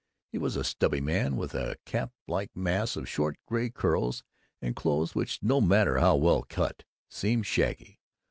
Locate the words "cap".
1.85-2.11